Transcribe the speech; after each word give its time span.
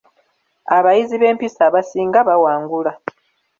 Abayizi 0.77 1.15
b'empisa 1.21 1.61
abasinga 1.69 2.19
bawangula. 2.27 2.91